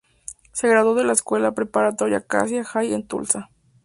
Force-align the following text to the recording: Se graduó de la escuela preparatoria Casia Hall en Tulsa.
Se 0.51 0.67
graduó 0.67 0.95
de 0.95 1.03
la 1.03 1.13
escuela 1.13 1.51
preparatoria 1.51 2.21
Casia 2.25 2.63
Hall 2.73 2.91
en 2.91 3.05
Tulsa. 3.05 3.51